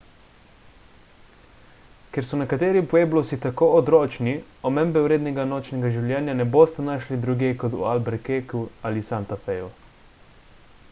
ker 2.15 2.27
so 2.29 2.37
nekateri 2.39 2.79
pueblosi 2.93 3.37
tako 3.43 3.67
odročni 3.79 4.33
omembe 4.69 5.03
vrednega 5.07 5.45
nočnega 5.51 5.91
življenja 5.97 6.35
ne 6.39 6.49
boste 6.57 6.87
našli 6.89 7.19
drugje 7.27 7.51
kot 7.65 7.77
v 7.83 7.85
albuquerqueju 7.91 8.63
ali 8.91 9.05
santa 9.11 9.39
feju 9.45 9.69